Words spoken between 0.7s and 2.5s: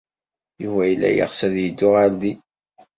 yella yeɣs ad yeddu ɣer din.